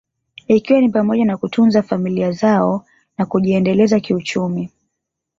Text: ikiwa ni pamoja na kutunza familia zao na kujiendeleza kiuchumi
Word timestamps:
ikiwa 0.47 0.81
ni 0.81 0.89
pamoja 0.89 1.25
na 1.25 1.37
kutunza 1.37 1.83
familia 1.83 2.31
zao 2.31 2.85
na 3.17 3.25
kujiendeleza 3.25 3.99
kiuchumi 3.99 4.69